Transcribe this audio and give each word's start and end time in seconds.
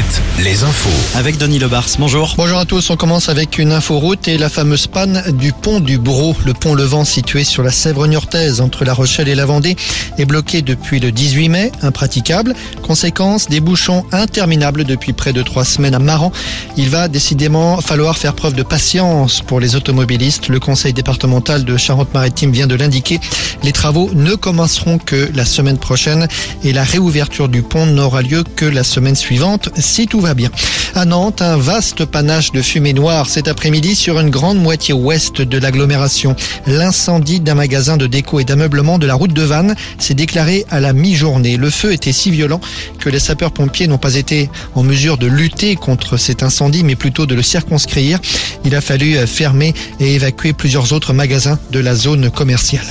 7, 0.00 0.22
les 0.44 0.62
infos. 0.62 0.88
Avec 1.14 1.36
Denis 1.36 1.58
Lebars, 1.58 1.86
bonjour. 1.98 2.34
Bonjour 2.36 2.58
à 2.58 2.64
tous, 2.64 2.88
on 2.88 2.96
commence 2.96 3.28
avec 3.28 3.58
une 3.58 3.72
inforoute 3.72 4.28
et 4.28 4.38
la 4.38 4.48
fameuse 4.48 4.86
panne 4.86 5.22
du 5.32 5.52
pont 5.52 5.80
du 5.80 5.98
Brau. 5.98 6.34
Le 6.46 6.54
pont 6.54 6.74
Levant 6.74 7.04
situé 7.04 7.44
sur 7.44 7.62
la 7.62 7.70
Sèvre 7.70 8.06
niortaise 8.06 8.62
entre 8.62 8.84
La 8.84 8.94
Rochelle 8.94 9.28
et 9.28 9.34
la 9.34 9.44
Vendée 9.44 9.76
est 10.16 10.24
bloqué 10.24 10.62
depuis 10.62 11.00
le 11.00 11.12
18 11.12 11.48
mai, 11.50 11.72
impraticable. 11.82 12.54
Conséquence, 12.82 13.48
des 13.48 13.60
bouchons 13.60 14.04
interminables 14.12 14.84
depuis 14.84 15.12
près 15.12 15.32
de 15.32 15.42
trois 15.42 15.64
semaines 15.64 15.94
à 15.94 15.98
Maran. 15.98 16.32
Il 16.78 16.88
va 16.88 17.08
décidément 17.08 17.80
falloir 17.80 18.16
faire 18.16 18.34
preuve 18.34 18.54
de 18.54 18.62
patience 18.62 19.42
pour 19.42 19.60
les 19.60 19.76
automobilistes. 19.76 20.48
Le 20.48 20.60
conseil 20.60 20.94
départemental 20.94 21.64
de 21.64 21.76
Charente-Maritime 21.76 22.52
vient 22.52 22.66
de 22.66 22.74
l'indiquer. 22.74 23.20
Les 23.62 23.72
travaux 23.72 24.10
ne 24.14 24.34
commenceront 24.34 24.98
que 24.98 25.30
la 25.34 25.44
semaine 25.44 25.78
prochaine 25.78 26.26
et 26.64 26.72
la 26.72 26.84
réouverture 26.84 27.48
du 27.48 27.62
pont 27.62 27.84
n'aura 27.84 28.22
lieu 28.22 28.44
que 28.56 28.64
la 28.64 28.84
semaine 28.84 29.16
suivante 29.16 29.68
si 29.90 30.06
tout 30.06 30.20
va 30.20 30.34
bien. 30.34 30.50
À 30.94 31.04
Nantes, 31.04 31.42
un 31.42 31.56
vaste 31.56 32.04
panache 32.04 32.52
de 32.52 32.62
fumée 32.62 32.92
noire 32.92 33.28
cet 33.28 33.48
après-midi 33.48 33.94
sur 33.94 34.20
une 34.20 34.30
grande 34.30 34.58
moitié 34.58 34.94
ouest 34.94 35.42
de 35.42 35.58
l'agglomération. 35.58 36.36
L'incendie 36.66 37.40
d'un 37.40 37.54
magasin 37.54 37.96
de 37.96 38.06
déco 38.06 38.38
et 38.38 38.44
d'ameublement 38.44 38.98
de 38.98 39.06
la 39.06 39.14
route 39.14 39.32
de 39.32 39.42
Vannes 39.42 39.74
s'est 39.98 40.14
déclaré 40.14 40.64
à 40.70 40.78
la 40.78 40.92
mi-journée. 40.92 41.56
Le 41.56 41.70
feu 41.70 41.92
était 41.92 42.12
si 42.12 42.30
violent 42.30 42.60
que 43.00 43.10
les 43.10 43.18
sapeurs-pompiers 43.18 43.88
n'ont 43.88 43.98
pas 43.98 44.14
été 44.14 44.48
en 44.74 44.84
mesure 44.84 45.18
de 45.18 45.26
lutter 45.26 45.74
contre 45.74 46.16
cet 46.16 46.42
incendie, 46.42 46.84
mais 46.84 46.96
plutôt 46.96 47.26
de 47.26 47.34
le 47.34 47.42
circonscrire. 47.42 48.20
Il 48.64 48.74
a 48.76 48.80
fallu 48.80 49.16
fermer 49.26 49.74
et 49.98 50.14
évacuer 50.14 50.52
plusieurs 50.52 50.92
autres 50.92 51.12
magasins 51.12 51.58
de 51.72 51.80
la 51.80 51.96
zone 51.96 52.30
commerciale. 52.30 52.86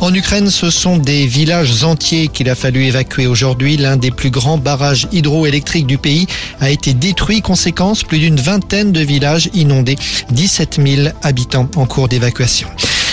En 0.00 0.14
Ukraine, 0.14 0.48
ce 0.48 0.70
sont 0.70 0.96
des 0.96 1.26
villages 1.26 1.82
entiers 1.82 2.28
qu'il 2.28 2.48
a 2.48 2.54
fallu 2.54 2.84
évacuer 2.84 3.26
aujourd'hui. 3.26 3.76
L'un 3.76 3.96
des 3.96 4.12
plus 4.12 4.30
grands 4.30 4.56
barrages 4.56 5.08
hydroélectriques 5.10 5.88
du 5.88 5.98
pays 5.98 6.28
a 6.60 6.70
été 6.70 6.94
détruit. 6.94 7.42
Conséquence, 7.42 8.04
plus 8.04 8.20
d'une 8.20 8.38
vingtaine 8.38 8.92
de 8.92 9.00
villages 9.00 9.50
inondés. 9.54 9.96
17 10.30 10.80
000 10.86 11.08
habitants 11.22 11.68
en 11.74 11.86
cours 11.86 12.08
d'évacuation. 12.08 12.68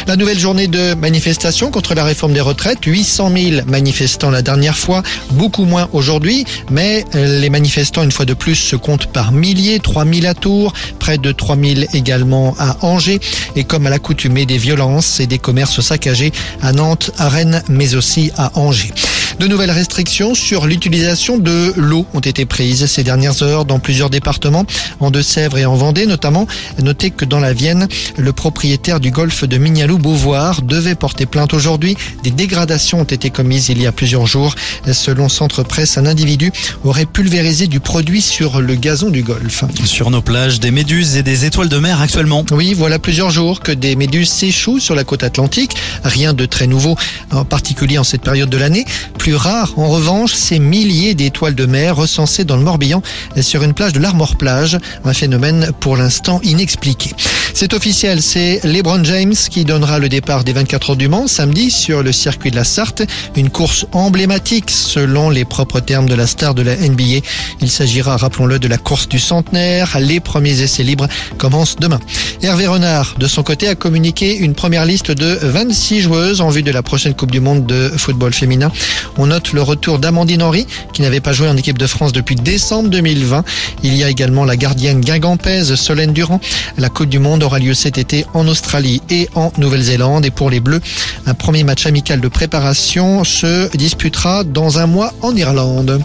La 0.07 0.15
nouvelle 0.15 0.37
journée 0.37 0.67
de 0.67 0.93
manifestation 0.93 1.71
contre 1.71 1.95
la 1.95 2.03
réforme 2.03 2.33
des 2.33 2.41
retraites, 2.41 2.85
800 2.85 3.31
000 3.35 3.61
manifestants 3.65 4.29
la 4.29 4.43
dernière 4.43 4.77
fois, 4.77 5.01
beaucoup 5.31 5.65
moins 5.65 5.89
aujourd'hui, 5.93 6.45
mais 6.69 7.03
les 7.15 7.49
manifestants 7.49 8.03
une 8.03 8.11
fois 8.11 8.25
de 8.25 8.35
plus 8.35 8.53
se 8.53 8.75
comptent 8.75 9.07
par 9.07 9.31
milliers, 9.31 9.79
3 9.79 10.05
000 10.05 10.27
à 10.27 10.35
Tours, 10.35 10.73
près 10.99 11.17
de 11.17 11.31
3 11.31 11.57
000 11.57 11.87
également 11.93 12.55
à 12.59 12.77
Angers, 12.81 13.19
et 13.55 13.63
comme 13.63 13.87
à 13.87 13.89
l'accoutumée 13.89 14.45
des 14.45 14.59
violences 14.59 15.19
et 15.19 15.25
des 15.25 15.39
commerces 15.39 15.81
saccagés 15.81 16.31
à 16.61 16.71
Nantes, 16.71 17.09
à 17.17 17.27
Rennes, 17.27 17.63
mais 17.67 17.95
aussi 17.95 18.31
à 18.37 18.51
Angers. 18.59 18.93
De 19.39 19.47
nouvelles 19.47 19.71
restrictions 19.71 20.33
sur 20.33 20.65
l'utilisation 20.65 21.37
de 21.37 21.73
l'eau 21.75 22.05
ont 22.13 22.21
été 22.21 22.45
prises 22.45 22.85
ces 22.85 23.03
dernières 23.03 23.43
heures 23.43 23.65
dans 23.65 23.79
plusieurs 23.79 24.09
départements, 24.09 24.65
en 25.01 25.11
Deux-Sèvres 25.11 25.57
et 25.57 25.65
en 25.65 25.75
Vendée 25.75 26.05
notamment. 26.05 26.47
Notez 26.81 27.11
que 27.11 27.25
dans 27.25 27.41
la 27.41 27.51
Vienne, 27.51 27.89
le 28.17 28.31
propriétaire 28.31 29.01
du 29.01 29.11
golfe 29.11 29.43
de 29.43 29.57
Mignalou-Beauvoir 29.57 30.61
devait 30.61 30.95
porter 30.95 31.25
plainte 31.25 31.53
aujourd'hui. 31.53 31.97
Des 32.23 32.31
dégradations 32.31 33.01
ont 33.01 33.05
été 33.05 33.29
commises 33.29 33.67
il 33.67 33.81
y 33.81 33.87
a 33.87 33.91
plusieurs 33.91 34.25
jours. 34.25 34.55
Selon 34.89 35.27
Centre 35.27 35.63
Presse, 35.63 35.97
un 35.97 36.05
individu 36.05 36.53
aurait 36.85 37.05
pulvérisé 37.05 37.67
du 37.67 37.81
produit 37.81 38.21
sur 38.21 38.61
le 38.61 38.75
gazon 38.75 39.09
du 39.09 39.21
golfe. 39.21 39.65
Sur 39.83 40.11
nos 40.11 40.21
plages, 40.21 40.61
des 40.61 40.71
méduses 40.71 41.17
et 41.17 41.23
des 41.23 41.43
étoiles 41.43 41.69
de 41.69 41.77
mer 41.77 41.99
actuellement. 41.99 42.45
Oui, 42.51 42.73
voilà 42.73 42.99
plusieurs 42.99 43.31
jours 43.31 43.59
que 43.59 43.73
des 43.73 43.97
méduses 43.97 44.29
s'échouent 44.29 44.79
sur 44.79 44.95
la 44.95 45.03
côte 45.03 45.23
atlantique. 45.23 45.75
Rien 46.05 46.33
de 46.33 46.45
très 46.45 46.67
nouveau, 46.67 46.95
en 47.31 47.43
particulier 47.43 47.97
en 47.97 48.05
cette 48.05 48.21
période 48.21 48.49
de 48.49 48.57
l'année 48.57 48.85
plus 49.25 49.35
rare, 49.35 49.73
en 49.77 49.89
revanche, 49.89 50.33
ces 50.33 50.59
milliers 50.59 51.15
d'étoiles 51.15 51.55
de 51.55 51.65
mer 51.65 51.95
recensées 51.95 52.43
dans 52.43 52.57
le 52.57 52.63
Morbihan 52.63 53.01
sur 53.41 53.63
une 53.63 53.73
plage 53.73 53.91
de 53.91 53.99
l'Armor 53.99 54.35
Plage, 54.35 54.77
un 55.03 55.13
phénomène 55.13 55.71
pour 55.79 55.97
l'instant 55.97 56.39
inexpliqué. 56.43 57.09
C'est 57.55 57.73
officiel, 57.73 58.21
c'est 58.21 58.59
LeBron 58.63 59.03
James 59.03 59.33
qui 59.33 59.65
donnera 59.65 59.97
le 59.97 60.09
départ 60.09 60.43
des 60.43 60.53
24 60.53 60.91
heures 60.91 60.95
du 60.95 61.07
Mans 61.07 61.25
samedi 61.25 61.71
sur 61.71 62.03
le 62.03 62.11
circuit 62.11 62.51
de 62.51 62.55
la 62.55 62.63
Sarthe, 62.63 63.01
une 63.35 63.49
course 63.49 63.87
emblématique 63.93 64.69
selon 64.69 65.31
les 65.31 65.45
propres 65.45 65.79
termes 65.79 66.07
de 66.07 66.13
la 66.13 66.27
star 66.27 66.53
de 66.53 66.61
la 66.61 66.75
NBA. 66.75 67.25
Il 67.61 67.71
s'agira, 67.71 68.17
rappelons-le, 68.17 68.59
de 68.59 68.67
la 68.67 68.77
course 68.77 69.09
du 69.09 69.17
centenaire. 69.17 69.97
Les 69.99 70.19
premiers 70.19 70.61
essais 70.61 70.83
libres 70.83 71.07
commencent 71.39 71.77
demain. 71.77 71.99
Hervé 72.43 72.67
Renard, 72.67 73.15
de 73.17 73.25
son 73.25 73.41
côté, 73.41 73.69
a 73.69 73.75
communiqué 73.75 74.37
une 74.37 74.53
première 74.53 74.85
liste 74.85 75.09
de 75.09 75.39
26 75.41 76.01
joueuses 76.01 76.41
en 76.41 76.49
vue 76.49 76.61
de 76.61 76.71
la 76.71 76.83
prochaine 76.83 77.15
Coupe 77.15 77.31
du 77.31 77.39
Monde 77.39 77.65
de 77.65 77.89
football 77.97 78.33
féminin. 78.33 78.71
On 79.17 79.27
note 79.27 79.53
le 79.53 79.61
retour 79.61 79.99
d'Amandine 79.99 80.43
Henry, 80.43 80.67
qui 80.93 81.01
n'avait 81.01 81.19
pas 81.19 81.33
joué 81.33 81.47
en 81.47 81.57
équipe 81.57 81.77
de 81.77 81.87
France 81.87 82.11
depuis 82.11 82.35
décembre 82.35 82.89
2020. 82.89 83.43
Il 83.83 83.95
y 83.95 84.03
a 84.03 84.09
également 84.09 84.45
la 84.45 84.57
gardienne 84.57 85.01
guingampaise 85.01 85.75
Solène 85.75 86.13
Durand. 86.13 86.41
La 86.77 86.89
Coupe 86.89 87.09
du 87.09 87.19
Monde 87.19 87.43
aura 87.43 87.59
lieu 87.59 87.73
cet 87.73 87.97
été 87.97 88.25
en 88.33 88.47
Australie 88.47 89.01
et 89.09 89.29
en 89.35 89.51
Nouvelle-Zélande. 89.57 90.25
Et 90.25 90.31
pour 90.31 90.49
les 90.49 90.59
Bleus, 90.59 90.81
un 91.25 91.33
premier 91.33 91.63
match 91.63 91.85
amical 91.85 92.19
de 92.19 92.27
préparation 92.27 93.23
se 93.23 93.75
disputera 93.75 94.43
dans 94.43 94.79
un 94.79 94.87
mois 94.87 95.13
en 95.21 95.35
Irlande. 95.35 96.01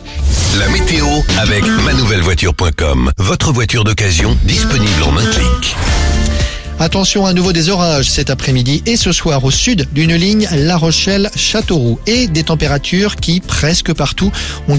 La 0.59 0.69
météo 0.69 1.07
avec 1.39 1.65
manouvellevoiture.com. 1.85 3.13
Votre 3.19 3.53
voiture 3.53 3.85
d'occasion 3.85 4.37
disponible 4.45 5.03
en 5.05 5.17
un 5.17 5.25
clic. 5.27 5.77
Attention 6.83 7.27
à 7.27 7.35
nouveau 7.35 7.53
des 7.53 7.69
orages 7.69 8.09
cet 8.09 8.31
après-midi 8.31 8.83
et 8.87 8.97
ce 8.97 9.13
soir 9.13 9.45
au 9.45 9.51
sud 9.51 9.87
d'une 9.93 10.15
ligne 10.15 10.49
La 10.51 10.79
Rochelle-Châteauroux. 10.79 12.01
Et 12.07 12.27
des 12.27 12.43
températures 12.43 13.17
qui 13.17 13.41
presque 13.41 13.93
partout 13.93 14.33
ont 14.67 14.79